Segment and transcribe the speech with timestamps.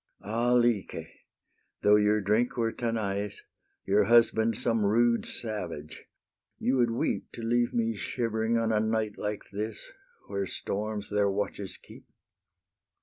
[0.23, 1.05] Ah Lyce!
[1.83, 3.33] though your drink were Tanais,
[3.85, 6.05] Your husband some rude savage,
[6.57, 9.91] you would weep To leave me shivering, on a night like this,
[10.25, 12.07] Where storms their watches keep.